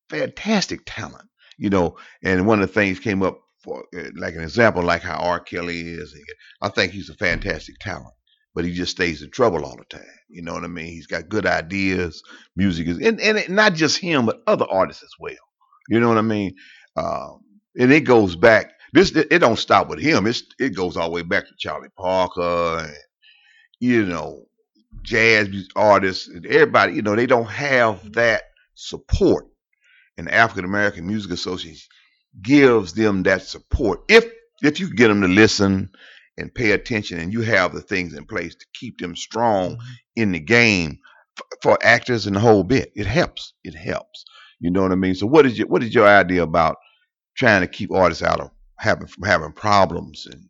fantastic 0.09 0.80
talent, 0.87 1.28
you 1.59 1.70
know. 1.70 1.97
And 2.23 2.47
one 2.47 2.61
of 2.62 2.68
the 2.68 2.75
things 2.75 2.99
came 2.99 3.23
up 3.23 3.40
for 3.62 3.85
uh, 3.97 4.11
like 4.16 4.35
an 4.35 4.42
example, 4.42 4.82
like 4.82 5.02
how 5.02 5.16
R. 5.18 5.40
Kelly 5.40 5.80
is. 5.80 6.14
I 6.62 6.68
think 6.68 6.92
he's 6.92 7.11
a 7.11 7.14
fantastic 7.14 7.76
talent, 7.80 8.14
but 8.54 8.64
he 8.64 8.73
just 8.73 8.92
stays 8.92 9.23
in 9.23 9.30
trouble 9.30 9.64
all 9.64 9.76
the 9.76 9.97
time. 9.97 10.06
You 10.28 10.42
know 10.42 10.54
what 10.54 10.64
I 10.64 10.68
mean? 10.68 10.87
He's 10.87 11.06
got 11.06 11.28
good 11.28 11.47
ideas. 11.47 12.23
Music 12.56 12.88
is, 12.88 12.99
and 12.99 13.20
and 13.20 13.38
it, 13.38 13.50
not 13.50 13.75
just 13.75 13.99
him, 13.99 14.26
but 14.26 14.42
other 14.47 14.66
artists 14.70 15.02
as 15.02 15.12
well. 15.20 15.35
You 15.88 16.00
know 16.00 16.09
what 16.09 16.18
I 16.18 16.23
mean? 16.23 16.54
Um, 16.97 17.40
and 17.78 17.92
it 17.92 18.00
goes 18.00 18.37
back. 18.37 18.73
This 18.92 19.12
it, 19.12 19.28
it 19.30 19.38
don't 19.38 19.59
stop 19.59 19.88
with 19.88 20.00
him. 20.00 20.26
It's 20.26 20.42
it 20.59 20.75
goes 20.75 20.97
all 20.97 21.09
the 21.09 21.14
way 21.14 21.23
back 21.23 21.47
to 21.47 21.54
Charlie 21.59 21.88
Parker 21.97 22.78
and 22.80 22.97
you 23.78 24.04
know 24.04 24.47
jazz 25.02 25.49
artists 25.76 26.28
and 26.28 26.47
everybody. 26.47 26.94
You 26.94 27.02
know 27.02 27.16
they 27.16 27.26
don't 27.26 27.49
have 27.49 27.97
mm-hmm. 27.97 28.12
that 28.12 28.44
support. 28.75 29.47
And 30.18 30.26
the 30.26 30.35
African 30.35 30.64
American 30.64 31.06
Music 31.06 31.32
Association 31.32 31.88
gives 32.42 32.92
them 32.92 33.23
that 33.23 33.42
support 33.42 34.00
if 34.09 34.25
if 34.62 34.78
you 34.78 34.92
get 34.92 35.09
them 35.09 35.23
to 35.23 35.28
listen 35.28 35.90
and 36.37 36.54
pay 36.54 36.73
attention 36.73 37.18
and 37.18 37.32
you 37.32 37.42
have 37.42 37.73
the 37.73 37.80
things 37.80 38.14
in 38.14 38.25
place 38.25 38.54
to 38.54 38.66
keep 38.75 38.99
them 38.99 39.16
strong 39.16 39.73
mm-hmm. 39.73 39.92
in 40.16 40.32
the 40.32 40.40
game 40.40 40.99
f- 41.38 41.59
for 41.62 41.78
actors 41.82 42.26
and 42.26 42.37
the 42.37 42.40
whole 42.40 42.64
bit. 42.64 42.92
It 42.94 43.06
helps. 43.06 43.54
It 43.64 43.75
helps. 43.75 44.25
You 44.59 44.70
know 44.70 44.82
what 44.82 44.92
I 44.92 44.97
mean? 44.97 45.14
So 45.14 45.26
what 45.26 45.47
is 45.47 45.59
your 45.59 45.68
what 45.68 45.82
is 45.82 45.94
your 45.94 46.06
idea 46.06 46.42
about 46.42 46.76
trying 47.37 47.62
to 47.62 47.66
keep 47.66 47.92
artists 47.92 48.23
out 48.23 48.40
of 48.40 48.50
having 48.81 49.07
from 49.07 49.25
having 49.25 49.53
problems 49.53 50.27
and 50.27 50.49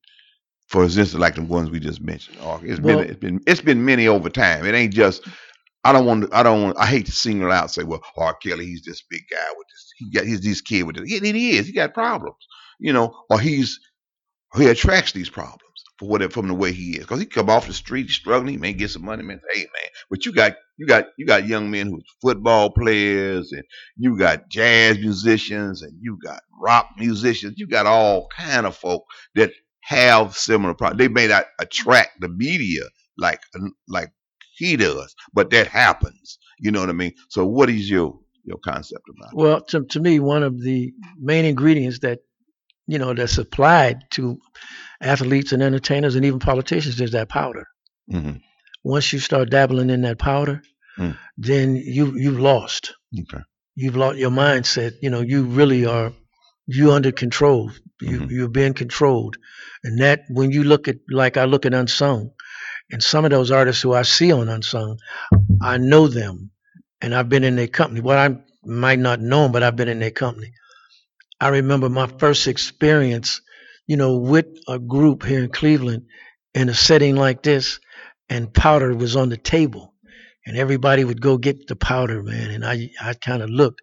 for 0.68 0.84
instance 0.84 1.14
like 1.14 1.34
the 1.34 1.42
ones 1.42 1.70
we 1.70 1.80
just 1.80 2.00
mentioned? 2.00 2.38
It's 2.62 2.80
been 2.80 3.00
it's 3.00 3.18
been 3.18 3.40
it's 3.46 3.60
been 3.60 3.84
many 3.84 4.08
over 4.08 4.30
time. 4.30 4.64
It 4.66 4.74
ain't 4.74 4.94
just 4.94 5.26
I 5.84 5.92
don't 5.92 6.06
want 6.06 6.30
to, 6.30 6.36
I 6.36 6.42
don't 6.42 6.62
want 6.62 6.78
I 6.78 6.86
hate 6.86 7.06
to 7.06 7.12
single 7.12 7.50
out 7.50 7.64
and 7.64 7.70
say, 7.70 7.84
well, 7.84 8.02
R. 8.16 8.34
Kelly, 8.34 8.66
he's 8.66 8.82
this 8.82 9.02
big 9.10 9.22
guy 9.30 9.46
with 9.56 9.66
this 9.68 9.92
he 9.96 10.10
got 10.10 10.26
he's 10.26 10.40
this 10.40 10.60
kid 10.60 10.84
with 10.84 10.96
this. 10.96 11.10
Yeah, 11.10 11.20
he 11.20 11.56
is. 11.56 11.66
He 11.66 11.72
got 11.72 11.94
problems. 11.94 12.36
You 12.78 12.92
know, 12.92 13.14
or 13.28 13.38
he's 13.38 13.78
he 14.56 14.68
attracts 14.68 15.12
these 15.12 15.28
problems 15.28 15.60
for 15.98 16.08
whatever 16.08 16.32
from 16.32 16.48
the 16.48 16.54
way 16.54 16.72
he 16.72 16.92
is. 16.92 17.00
Because 17.00 17.20
he 17.20 17.26
come 17.26 17.50
off 17.50 17.66
the 17.66 17.74
street 17.74 18.06
he's 18.06 18.14
struggling, 18.14 18.54
he 18.54 18.58
may 18.58 18.72
get 18.72 18.90
some 18.90 19.04
money, 19.04 19.22
man. 19.22 19.40
Hey 19.52 19.60
man, 19.60 19.90
but 20.08 20.24
you 20.24 20.32
got 20.32 20.56
you 20.80 20.86
got 20.86 21.08
you 21.18 21.26
got 21.26 21.46
young 21.46 21.70
men 21.70 21.88
who's 21.88 22.06
football 22.22 22.70
players, 22.70 23.52
and 23.52 23.62
you 23.98 24.16
got 24.16 24.48
jazz 24.48 24.98
musicians, 24.98 25.82
and 25.82 25.92
you 26.00 26.16
got 26.24 26.40
rock 26.58 26.88
musicians. 26.96 27.54
You 27.58 27.66
got 27.66 27.84
all 27.84 28.28
kind 28.34 28.64
of 28.64 28.74
folk 28.74 29.04
that 29.34 29.52
have 29.82 30.34
similar 30.34 30.72
problems. 30.72 30.98
They 30.98 31.08
may 31.08 31.26
not 31.26 31.44
attract 31.58 32.22
the 32.22 32.30
media 32.30 32.84
like 33.18 33.40
like 33.88 34.10
he 34.56 34.76
does, 34.78 35.14
but 35.34 35.50
that 35.50 35.66
happens. 35.66 36.38
You 36.58 36.70
know 36.70 36.80
what 36.80 36.88
I 36.88 36.94
mean? 36.94 37.12
So 37.28 37.44
what 37.44 37.68
is 37.68 37.90
your 37.90 38.18
your 38.44 38.56
concept 38.64 39.04
about 39.14 39.32
it? 39.32 39.36
well, 39.36 39.60
to, 39.60 39.84
to 39.84 40.00
me, 40.00 40.18
one 40.18 40.42
of 40.42 40.62
the 40.62 40.94
main 41.18 41.44
ingredients 41.44 41.98
that 41.98 42.20
you 42.86 42.98
know 42.98 43.12
that's 43.12 43.36
applied 43.36 43.98
to 44.12 44.38
athletes 45.02 45.52
and 45.52 45.62
entertainers 45.62 46.14
and 46.16 46.24
even 46.24 46.38
politicians 46.38 46.98
is 47.02 47.10
that 47.12 47.28
powder. 47.28 47.66
it? 48.08 48.16
hmm 48.16 48.36
Once 48.82 49.12
you 49.12 49.18
start 49.18 49.50
dabbling 49.50 49.90
in 49.90 50.00
that 50.02 50.18
powder, 50.18 50.62
Mm. 50.98 51.16
then 51.38 51.76
you 51.76 52.12
you've 52.16 52.40
lost. 52.40 52.94
Okay. 53.18 53.42
You've 53.76 53.96
lost 53.96 54.18
your 54.18 54.30
mindset. 54.30 54.92
You 55.00 55.10
know, 55.10 55.20
you 55.20 55.44
really 55.44 55.86
are 55.86 56.12
you 56.66 56.92
under 56.92 57.12
control. 57.12 57.70
You 58.00 58.20
Mhm. 58.20 58.30
you're 58.30 58.48
being 58.48 58.74
controlled, 58.74 59.36
and 59.84 60.00
that 60.00 60.24
when 60.28 60.50
you 60.50 60.64
look 60.64 60.88
at 60.88 60.96
like 61.10 61.36
I 61.36 61.44
look 61.44 61.66
at 61.66 61.74
unsung, 61.74 62.30
and 62.90 63.02
some 63.02 63.24
of 63.24 63.30
those 63.30 63.50
artists 63.50 63.82
who 63.82 63.92
I 63.94 64.02
see 64.02 64.32
on 64.32 64.48
unsung, 64.48 64.98
I 65.62 65.78
know 65.78 66.08
them, 66.08 66.50
and 67.00 67.14
I've 67.14 67.28
been 67.28 67.44
in 67.44 67.56
their 67.56 67.68
company. 67.68 68.00
Well, 68.00 68.18
I 68.18 68.36
might 68.64 68.98
not 68.98 69.20
know 69.20 69.42
them, 69.44 69.52
but 69.52 69.62
I've 69.62 69.76
been 69.76 69.88
in 69.88 70.00
their 70.00 70.10
company. 70.10 70.52
I 71.40 71.48
remember 71.48 71.88
my 71.88 72.06
first 72.06 72.46
experience, 72.48 73.40
you 73.86 73.96
know, 73.96 74.16
with 74.18 74.46
a 74.68 74.78
group 74.78 75.24
here 75.24 75.42
in 75.42 75.50
Cleveland 75.50 76.06
in 76.54 76.68
a 76.68 76.74
setting 76.74 77.16
like 77.16 77.42
this, 77.42 77.80
and 78.28 78.52
powder 78.52 78.94
was 78.94 79.16
on 79.16 79.28
the 79.28 79.36
table, 79.36 79.89
and 80.46 80.56
everybody 80.56 81.04
would 81.04 81.20
go 81.20 81.38
get 81.38 81.66
the 81.66 81.76
powder, 81.76 82.22
man. 82.22 82.50
And 82.50 82.64
I, 82.64 82.90
I 83.00 83.14
kind 83.14 83.42
of 83.42 83.50
looked, 83.50 83.82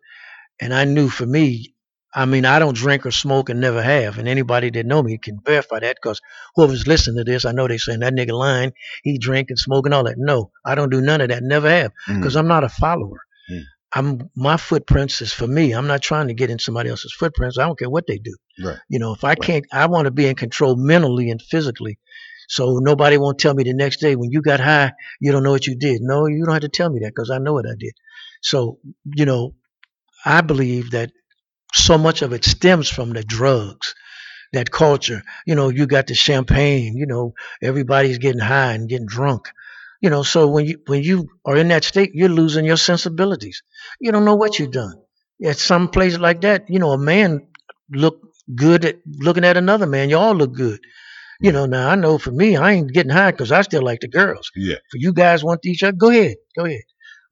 and 0.60 0.74
I 0.74 0.86
knew 0.86 1.10
for 1.10 1.26
me, 1.26 1.74
I 2.14 2.26
mean, 2.26 2.46
I 2.46 2.58
don't 2.58 2.76
drink 2.76 3.06
or 3.06 3.12
smoke 3.12 3.50
and 3.50 3.62
never 3.62 3.82
have, 3.82 4.18
and 4.18 4.28
anybody 4.28 4.72
that 4.72 4.86
know 4.86 5.04
me 5.04 5.18
can 5.18 5.40
verify 5.46 5.80
that 5.80 5.98
because 6.02 6.20
whoever's 6.56 6.88
listening 6.88 7.18
to 7.18 7.24
this, 7.24 7.46
I 7.46 7.52
know 7.52 7.68
they 7.68 7.78
saying 7.78 8.00
that 8.00 8.14
nigga 8.14 8.32
lying, 8.32 8.74
he 9.04 9.20
drink 9.20 9.50
and 9.50 9.60
smoke 9.60 9.86
and 9.86 9.94
all 9.94 10.06
that. 10.06 10.16
No, 10.18 10.52
I 10.66 10.74
don't 10.74 10.90
do 10.90 11.02
none 11.02 11.22
of 11.22 11.30
that, 11.30 11.44
never 11.44 11.70
have, 11.70 11.92
because 12.08 12.36
I'm 12.36 12.48
not 12.48 12.64
a 12.64 12.70
follower. 12.70 13.20
Mm. 13.52 13.64
I'm 13.94 14.30
my 14.36 14.58
footprints 14.58 15.22
is 15.22 15.32
for 15.32 15.48
me. 15.48 15.72
I'm 15.74 15.88
not 15.88 16.02
trying 16.02 16.28
to 16.28 16.34
get 16.34 16.50
in 16.50 16.60
somebody 16.60 16.90
else's 16.90 17.14
footprints. 17.14 17.58
I 17.58 17.66
don't 17.66 17.80
care 17.80 17.90
what 17.90 18.06
they 18.08 18.18
do. 18.18 18.36
Right. 18.64 18.78
You 18.90 19.00
know, 19.00 19.14
if 19.14 19.24
I 19.24 19.36
can't, 19.36 19.66
I 19.72 19.86
want 19.86 20.06
to 20.06 20.12
be 20.12 20.28
in 20.28 20.36
control 20.36 20.76
mentally 20.76 21.30
and 21.30 21.42
physically. 21.42 22.00
So 22.48 22.80
nobody 22.82 23.18
won't 23.18 23.40
tell 23.40 23.54
me 23.54 23.64
the 23.64 23.74
next 23.74 24.00
day 24.00 24.16
when 24.16 24.32
you 24.32 24.42
got 24.42 24.60
high, 24.60 24.94
you 25.20 25.32
don't 25.32 25.44
know 25.44 25.52
what 25.52 25.68
you 25.68 25.76
did. 25.76 26.02
No, 26.02 26.28
you 26.28 26.44
don't 26.46 26.54
have 26.54 26.62
to 26.62 26.70
tell 26.70 26.90
me 26.90 27.00
that 27.02 27.14
because 27.16 27.30
I 27.30 27.40
know 27.40 27.54
what 27.54 27.66
I 27.68 27.76
did. 27.78 27.94
So, 28.42 28.80
you 29.06 29.26
know, 29.26 29.56
I 30.26 30.42
believe 30.42 30.92
that 30.92 31.12
so 31.74 31.98
much 31.98 32.22
of 32.22 32.34
it 32.34 32.46
stems 32.46 32.90
from 32.90 33.12
the 33.12 33.24
drugs, 33.24 33.96
that 34.54 34.72
culture. 34.72 35.24
You 35.46 35.56
know, 35.56 35.70
you 35.70 35.88
got 35.88 36.08
the 36.08 36.16
champagne, 36.16 36.98
you 36.98 37.06
know, 37.08 37.34
everybody's 37.62 38.18
getting 38.20 38.42
high 38.42 38.74
and 38.74 38.90
getting 38.90 39.08
drunk. 39.08 39.50
You 40.02 40.10
know, 40.10 40.24
so 40.24 40.48
when 40.48 40.66
you 40.66 40.80
when 40.88 41.04
you 41.04 41.28
are 41.46 41.58
in 41.58 41.70
that 41.70 41.84
state, 41.84 42.12
you're 42.14 42.30
losing 42.30 42.66
your 42.66 42.78
sensibilities. 42.78 43.64
You 44.00 44.12
don't 44.12 44.26
know 44.26 44.36
what 44.36 44.60
you've 44.60 44.72
done. 44.72 44.96
At 45.44 45.58
some 45.58 45.90
place 45.90 46.18
like 46.18 46.42
that, 46.42 46.66
you 46.70 46.80
know, 46.80 46.92
a 46.92 46.98
man 46.98 47.48
look 47.92 48.20
good 48.56 48.86
at 48.86 48.98
looking 49.08 49.46
at 49.46 49.58
another 49.58 49.88
man. 49.88 50.10
You 50.10 50.18
all 50.18 50.36
look 50.36 50.54
good. 50.54 50.80
You 51.40 51.52
know, 51.52 51.66
now 51.66 51.90
I 51.90 51.96
know 51.96 52.18
for 52.18 52.32
me, 52.32 52.56
I 52.56 52.74
ain't 52.74 52.94
getting 52.94 53.12
high 53.12 53.32
because 53.32 53.52
I 53.52 53.62
still 53.62 53.84
like 53.84 54.00
the 54.00 54.08
girls. 54.08 54.52
Yeah. 54.56 54.76
For 54.92 54.98
you 54.98 55.14
guys 55.14 55.44
want 55.44 55.66
each 55.66 55.84
other, 55.84 55.96
go 55.96 56.10
ahead, 56.10 56.38
go 56.58 56.66
ahead. 56.66 56.82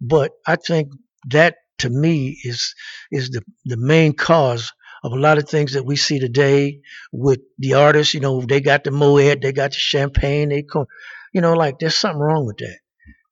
But 0.02 0.32
I 0.46 0.58
think 0.58 0.92
that 1.30 1.56
to 1.80 1.90
me 1.90 2.40
is 2.44 2.74
is 3.12 3.30
the 3.32 3.42
the 3.66 3.78
main 3.78 4.14
cause 4.14 4.72
of 5.04 5.12
a 5.12 5.16
lot 5.16 5.38
of 5.38 5.50
things 5.50 5.74
that 5.74 5.86
we 5.86 5.96
see 5.96 6.20
today 6.20 6.80
with 7.12 7.40
the 7.60 7.74
artists. 7.76 8.14
You 8.14 8.20
know, 8.20 8.42
they 8.42 8.62
got 8.62 8.84
the 8.84 8.92
moed, 8.92 9.42
they 9.42 9.52
got 9.52 9.72
the 9.72 9.78
champagne, 9.78 10.50
they 10.50 10.64
come, 10.64 10.86
you 11.34 11.42
know, 11.42 11.54
like 11.54 11.80
there's 11.80 11.96
something 11.96 12.20
wrong 12.20 12.46
with 12.46 12.58
that. 12.58 12.78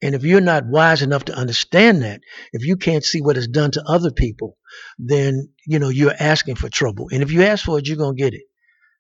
And 0.02 0.16
if 0.16 0.24
you're 0.24 0.42
not 0.42 0.66
wise 0.68 1.02
enough 1.02 1.26
to 1.26 1.36
understand 1.36 2.02
that, 2.02 2.20
if 2.52 2.66
you 2.66 2.76
can't 2.76 3.06
see 3.06 3.22
what 3.22 3.38
it's 3.38 3.48
done 3.48 3.72
to 3.72 3.84
other 3.88 4.12
people, 4.12 4.58
then 5.00 5.50
you 5.66 5.80
know 5.80 5.90
you're 5.90 6.14
asking 6.20 6.56
for 6.56 6.70
trouble. 6.70 7.08
And 7.12 7.24
if 7.24 7.32
you 7.32 7.44
ask 7.44 7.64
for 7.64 7.80
it, 7.80 7.88
you're 7.88 7.98
gonna 7.98 8.16
get 8.16 8.34
it. 8.34 8.44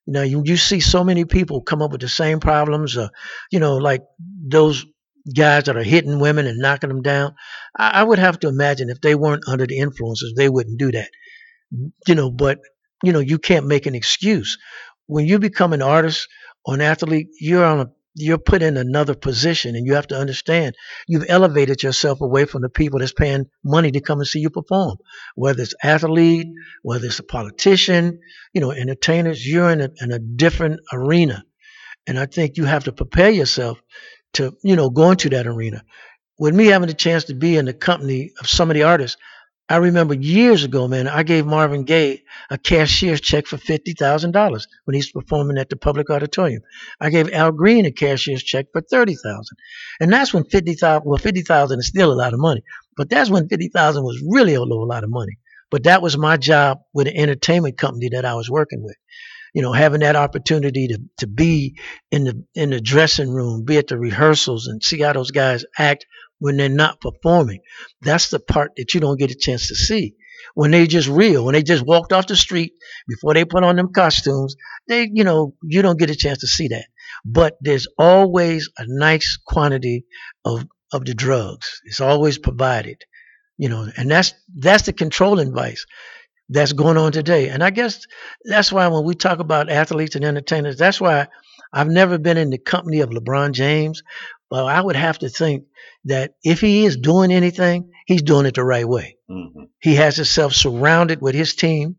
You 0.05 0.13
know, 0.13 0.21
you, 0.23 0.41
you 0.45 0.57
see 0.57 0.79
so 0.79 1.03
many 1.03 1.25
people 1.25 1.61
come 1.61 1.81
up 1.81 1.91
with 1.91 2.01
the 2.01 2.09
same 2.09 2.39
problems, 2.39 2.97
uh, 2.97 3.09
you 3.51 3.59
know, 3.59 3.77
like 3.77 4.03
those 4.19 4.85
guys 5.35 5.63
that 5.63 5.77
are 5.77 5.83
hitting 5.83 6.19
women 6.19 6.45
and 6.47 6.59
knocking 6.59 6.89
them 6.89 7.01
down. 7.01 7.35
I, 7.77 8.01
I 8.01 8.03
would 8.03 8.19
have 8.19 8.39
to 8.41 8.49
imagine 8.49 8.89
if 8.89 8.99
they 9.01 9.15
weren't 9.15 9.47
under 9.47 9.65
the 9.65 9.77
influences, 9.77 10.33
they 10.35 10.49
wouldn't 10.49 10.79
do 10.79 10.91
that. 10.91 11.09
You 12.07 12.15
know, 12.15 12.29
but 12.29 12.59
you 13.03 13.11
know, 13.11 13.19
you 13.19 13.37
can't 13.37 13.67
make 13.67 13.85
an 13.85 13.95
excuse. 13.95 14.57
When 15.07 15.25
you 15.25 15.39
become 15.39 15.73
an 15.73 15.81
artist 15.81 16.27
or 16.65 16.75
an 16.75 16.81
athlete, 16.81 17.27
you're 17.39 17.65
on 17.65 17.79
a 17.81 17.91
you're 18.15 18.37
put 18.37 18.61
in 18.61 18.77
another 18.77 19.15
position 19.15 19.75
and 19.75 19.85
you 19.85 19.95
have 19.95 20.07
to 20.07 20.17
understand 20.17 20.75
you've 21.07 21.25
elevated 21.27 21.81
yourself 21.81 22.21
away 22.21 22.45
from 22.45 22.61
the 22.61 22.69
people 22.69 22.99
that's 22.99 23.13
paying 23.13 23.45
money 23.63 23.91
to 23.91 24.01
come 24.01 24.19
and 24.19 24.27
see 24.27 24.39
you 24.39 24.49
perform. 24.49 24.97
Whether 25.35 25.63
it's 25.63 25.75
athlete 25.83 26.47
whether 26.81 27.07
it's 27.07 27.19
a 27.19 27.23
politician 27.23 28.19
you 28.53 28.61
know 28.61 28.71
entertainers 28.71 29.45
you're 29.45 29.71
in 29.71 29.81
a, 29.81 29.89
in 30.01 30.11
a 30.11 30.19
different 30.19 30.79
arena. 30.91 31.43
And 32.05 32.19
i 32.19 32.25
think 32.25 32.57
you 32.57 32.65
have 32.65 32.83
to 32.85 32.91
prepare 32.91 33.31
yourself 33.31 33.81
to 34.33 34.55
you 34.63 34.75
know 34.75 34.89
go 34.89 35.11
into 35.11 35.29
that 35.29 35.47
arena. 35.47 35.83
With 36.39 36.55
me 36.55 36.67
having 36.67 36.87
the 36.87 36.93
chance 36.93 37.25
to 37.25 37.35
be 37.35 37.57
in 37.57 37.65
the 37.65 37.73
company 37.73 38.31
of 38.39 38.49
some 38.49 38.69
of 38.69 38.75
the 38.75 38.83
artists 38.83 39.17
i 39.69 39.77
remember 39.77 40.13
years 40.13 40.63
ago 40.63 40.87
man 40.87 41.07
i 41.07 41.23
gave 41.23 41.45
marvin 41.45 41.83
gaye 41.83 42.21
a 42.49 42.57
cashier's 42.57 43.21
check 43.21 43.47
for 43.47 43.57
$50000 43.57 44.67
when 44.85 44.95
he's 44.95 45.11
performing 45.11 45.57
at 45.57 45.69
the 45.69 45.75
public 45.75 46.09
auditorium. 46.09 46.61
I 46.99 47.09
gave 47.09 47.31
al 47.31 47.51
green 47.51 47.85
a 47.85 47.91
cashier's 47.91 48.43
check 48.43 48.67
for 48.71 48.81
30000 48.81 49.57
and 49.99 50.11
that's 50.13 50.33
when 50.33 50.43
50000 50.43 51.03
well 51.05 51.17
50000 51.17 51.79
is 51.79 51.87
still 51.87 52.11
a 52.11 52.13
lot 52.13 52.33
of 52.33 52.39
money 52.39 52.63
but 52.95 53.09
that's 53.09 53.29
when 53.29 53.49
50000 53.49 54.03
was 54.03 54.21
really 54.27 54.53
a 54.55 54.61
lot 54.61 55.03
of 55.03 55.09
money. 55.09 55.37
But 55.71 55.83
that 55.83 56.01
was 56.03 56.17
my 56.17 56.37
job 56.37 56.79
with 56.93 57.07
an 57.07 57.17
entertainment 57.17 57.77
company 57.77 58.09
that 58.09 58.25
i 58.25 58.35
was 58.35 58.49
working 58.49 58.83
with. 58.83 58.95
You 59.53 59.61
know 59.61 59.73
having 59.73 60.01
that 60.01 60.15
opportunity 60.15 60.87
to 60.87 60.99
to 61.19 61.27
be 61.27 61.77
in 62.11 62.23
the 62.25 62.43
in 62.55 62.71
the 62.71 62.81
dressing 62.81 63.31
room 63.31 63.65
be 63.65 63.77
at 63.77 63.87
the 63.87 63.97
rehearsals 63.97 64.67
and 64.67 64.83
see 64.83 65.01
how 65.01 65.13
those 65.13 65.31
guys 65.31 65.65
act 65.77 66.05
when 66.43 66.57
they're 66.57 66.69
not 66.69 66.99
performing 67.01 67.61
that's 68.01 68.29
the 68.29 68.39
part 68.39 68.71
that 68.77 68.93
you 68.93 68.99
don't 68.99 69.19
get 69.19 69.31
a 69.31 69.35
chance 69.35 69.69
to 69.69 69.75
see 69.75 70.15
when 70.55 70.71
they 70.71 70.87
just 70.87 71.07
real 71.07 71.45
when 71.45 71.53
they 71.53 71.63
just 71.63 71.85
walked 71.87 72.11
off 72.13 72.27
the 72.27 72.35
street 72.35 72.73
before 73.07 73.33
they 73.33 73.45
put 73.45 73.63
on 73.63 73.77
them 73.77 73.93
costumes 73.93 74.55
they 74.89 75.09
you 75.13 75.23
know 75.23 75.53
you 75.63 75.81
don't 75.81 75.99
get 75.99 76.09
a 76.09 76.15
chance 76.15 76.39
to 76.39 76.47
see 76.47 76.67
that 76.67 76.85
but 77.25 77.57
there's 77.61 77.87
always 77.97 78.69
a 78.77 78.85
nice 78.87 79.39
quantity 79.47 80.05
of 80.45 80.67
of 80.93 81.05
the 81.05 81.13
drugs 81.13 81.81
it's 81.85 82.01
always 82.01 82.37
provided 82.37 82.97
you 83.57 83.69
know 83.69 83.87
and 83.97 84.11
that's 84.11 84.33
that's 84.57 84.83
the 84.83 84.93
controlling 84.93 85.53
vice 85.55 85.85
that's 86.49 86.73
going 86.73 86.97
on 86.97 87.11
today. 87.11 87.49
And 87.49 87.63
I 87.63 87.69
guess 87.71 88.05
that's 88.45 88.71
why 88.71 88.87
when 88.87 89.05
we 89.05 89.15
talk 89.15 89.39
about 89.39 89.71
athletes 89.71 90.15
and 90.15 90.25
entertainers, 90.25 90.77
that's 90.77 91.01
why 91.01 91.27
I've 91.73 91.89
never 91.89 92.17
been 92.17 92.37
in 92.37 92.51
the 92.51 92.59
company 92.59 93.01
of 93.01 93.09
LeBron 93.09 93.53
James. 93.53 94.03
But 94.53 94.65
I 94.65 94.79
would 94.79 94.95
have 94.95 95.17
to 95.19 95.29
think 95.29 95.63
that 96.05 96.35
if 96.43 96.61
he 96.61 96.85
is 96.85 96.95
doing 96.95 97.31
anything, 97.33 97.89
he's 98.05 98.21
doing 98.21 98.45
it 98.45 98.53
the 98.53 98.63
right 98.63 98.87
way. 98.87 99.17
Mhm. 99.27 99.69
He 99.81 99.95
has 99.95 100.15
himself 100.15 100.53
surrounded 100.53 101.21
with 101.23 101.33
his 101.33 101.55
team. 101.55 101.95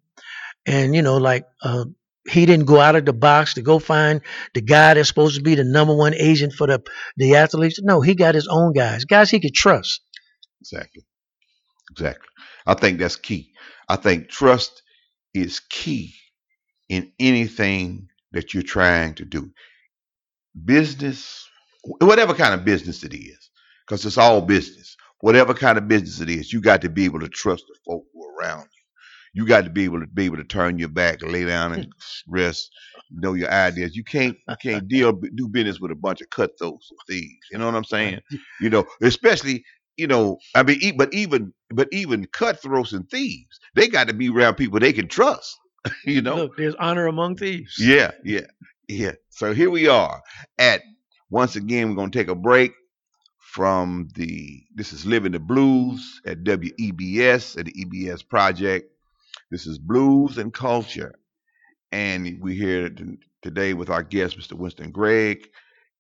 And, 0.65 0.95
you 0.95 1.03
know, 1.03 1.17
like, 1.17 1.47
uh, 1.65 1.87
he 2.31 2.47
didn't 2.47 2.67
go 2.67 2.79
out 2.79 2.95
of 2.95 3.07
the 3.07 3.13
box 3.13 3.55
to 3.55 3.63
go 3.63 3.81
find 3.81 4.21
the 4.55 4.61
guy 4.61 4.95
that's 4.95 5.09
supposed 5.09 5.35
to 5.35 5.43
be 5.43 5.57
the 5.57 5.65
number 5.65 5.97
one 5.97 6.15
agent 6.15 6.53
for 6.53 6.69
the, 6.69 6.81
the 7.17 7.35
athletes. 7.35 7.81
No, 7.83 8.01
he 8.03 8.15
got 8.15 8.37
his 8.37 8.47
own 8.47 8.73
guys, 8.73 9.05
guys 9.05 9.31
he 9.33 9.41
could 9.41 9.53
trust. 9.53 10.03
Exactly. 10.61 11.05
Exactly. 11.91 12.29
I 12.69 12.75
think 12.75 13.01
that's 13.01 13.17
key. 13.17 13.51
I 13.89 13.97
think 13.97 14.29
trust 14.29 14.81
is 15.35 15.59
key 15.59 16.15
in 16.89 17.11
anything 17.19 18.11
that 18.31 18.55
you're 18.55 18.63
trying 18.63 19.15
to 19.17 19.25
do. 19.25 19.51
Business, 20.65 21.49
whatever 22.01 22.35
kind 22.35 22.55
of 22.55 22.65
business 22.65 23.05
it 23.05 23.15
is, 23.15 23.51
because 23.87 24.05
it's 24.07 24.19
all 24.19 24.41
business. 24.43 24.97
Whatever 25.21 25.55
kind 25.55 25.79
of 25.79 25.89
business 25.89 26.21
it 26.21 26.31
is, 26.31 26.53
you 26.53 26.61
got 26.61 26.83
to 26.83 26.91
be 26.91 27.05
able 27.07 27.21
to 27.21 27.29
trust 27.29 27.65
the 27.69 27.77
folk 27.87 28.05
who 28.15 28.25
are 28.27 28.35
around 28.41 28.63
you. 28.63 29.43
You 29.43 29.47
got 29.49 29.65
to 29.65 29.71
be 29.71 29.85
able 29.85 30.01
to 30.01 30.07
be 30.07 30.25
able 30.27 30.37
to 30.39 30.45
turn 30.45 30.79
your 30.79 30.89
back, 30.89 31.23
lay 31.23 31.45
down 31.45 31.73
and 31.73 31.89
rest, 32.29 32.71
know 33.11 33.35
your 33.35 33.51
ideas. 33.51 33.97
You 33.97 34.05
can't 34.05 34.37
you 34.49 34.57
can't 34.57 34.89
deal 34.89 35.13
do 35.13 35.49
business 35.49 35.81
with 35.81 35.91
a 35.93 35.97
bunch 35.97 36.21
of 36.21 36.31
cutthroats 36.31 36.91
and 36.91 36.99
thieves. 37.09 37.47
You 37.53 37.59
know 37.59 37.67
what 37.67 37.75
I'm 37.77 37.85
saying? 37.85 38.21
You 38.61 38.71
know, 38.71 38.87
especially 39.03 39.65
you 39.97 40.07
know, 40.09 40.39
I 40.55 40.63
mean, 40.63 40.97
but 40.97 41.13
even 41.15 41.53
but 41.71 41.89
even 41.93 42.27
cutthroats 42.27 42.93
and 42.93 43.09
thieves, 43.11 43.61
they 43.77 43.89
got 43.89 44.09
to 44.09 44.15
be 44.15 44.29
around 44.31 44.57
people 44.57 44.81
they 44.81 44.93
can 44.93 45.09
trust. 45.09 45.57
you 46.05 46.23
know, 46.23 46.37
Look, 46.37 46.57
there's 46.57 46.75
honor 46.77 47.07
among 47.07 47.37
thieves. 47.37 47.75
yeah, 47.79 48.13
yeah, 48.25 48.47
yeah. 48.89 49.13
So 49.31 49.55
here 49.55 49.71
we 49.71 49.89
are 49.89 50.21
at 50.59 50.83
once 51.35 51.57
again. 51.57 51.89
We're 51.89 51.97
gonna 51.97 52.13
take 52.13 52.29
a 52.29 52.35
break 52.37 52.75
from 53.39 54.09
the. 54.15 54.63
This 54.73 54.93
is 54.93 55.05
Living 55.05 55.33
the 55.33 55.41
Blues 55.41 56.21
at 56.25 56.45
WEBS 56.45 57.59
at 57.59 57.65
the 57.67 57.73
EBS 57.73 58.27
Project. 58.27 58.89
This 59.51 59.67
is 59.67 59.77
Blues 59.77 60.39
and 60.39 60.55
Culture, 60.55 61.17
and 61.91 62.39
we're 62.41 62.55
here 62.55 62.89
today 63.43 63.75
with 63.75 63.91
our 63.91 64.05
guest, 64.05 64.39
Mr. 64.39 64.53
Winston 64.53 64.93
Gregg, 64.93 65.49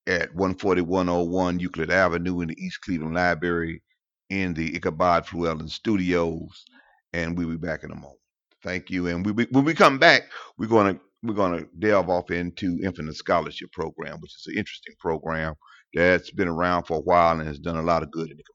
at 0.07 0.31
14101 0.35 1.59
Euclid 1.59 1.91
Avenue 1.91 2.41
in 2.41 2.49
the 2.49 2.65
East 2.65 2.81
Cleveland 2.83 3.15
Library 3.15 3.83
in 4.31 4.55
the 4.55 4.77
Ichabod 4.77 5.27
Flewellen 5.27 5.69
Studios, 5.69 6.65
and 7.13 7.37
we'll 7.37 7.49
be 7.49 7.57
back 7.57 7.83
in 7.83 7.91
a 7.91 7.97
moment. 7.97 8.21
Thank 8.63 8.89
you. 8.89 9.09
And 9.09 9.27
we, 9.27 9.47
when 9.47 9.65
we 9.65 9.75
come 9.75 9.99
back, 9.99 10.31
we're 10.59 10.69
gonna 10.69 11.01
we're 11.25 11.35
gonna 11.35 11.65
delve 11.79 12.11
off 12.11 12.31
into 12.31 12.79
Infinite 12.85 13.17
Scholarship 13.17 13.73
Program, 13.73 14.21
which 14.21 14.35
is 14.35 14.47
an 14.49 14.59
interesting 14.59 14.95
program 15.01 15.55
that's 15.95 16.31
been 16.33 16.49
around 16.49 16.85
for 16.85 16.99
a 16.99 17.03
while 17.03 17.39
and 17.39 17.49
has 17.49 17.59
done 17.59 17.77
a 17.77 17.83
lot 17.83 18.03
of 18.03 18.11
good 18.13 18.31
in 18.31 18.37
Ichabod. 18.39 18.54